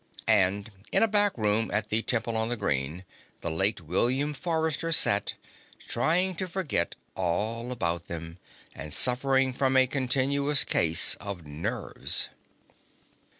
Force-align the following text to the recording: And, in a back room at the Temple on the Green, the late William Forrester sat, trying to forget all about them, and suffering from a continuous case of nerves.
And, 0.27 0.71
in 0.91 1.03
a 1.03 1.07
back 1.07 1.37
room 1.37 1.69
at 1.71 1.89
the 1.89 2.01
Temple 2.01 2.35
on 2.35 2.49
the 2.49 2.57
Green, 2.57 3.05
the 3.41 3.51
late 3.51 3.81
William 3.81 4.33
Forrester 4.33 4.91
sat, 4.91 5.35
trying 5.77 6.33
to 6.37 6.47
forget 6.47 6.95
all 7.13 7.71
about 7.71 8.07
them, 8.07 8.39
and 8.73 8.91
suffering 8.91 9.53
from 9.53 9.77
a 9.77 9.85
continuous 9.85 10.63
case 10.63 11.13
of 11.19 11.45
nerves. 11.45 12.29